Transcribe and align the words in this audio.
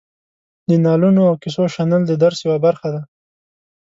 د 0.67 0.69
نالونو 0.85 1.21
او 1.29 1.35
کیسو 1.43 1.63
شنل 1.75 2.01
د 2.07 2.11
درس 2.23 2.39
یوه 2.45 2.57
برخه 2.65 2.87
ده. 2.93 3.01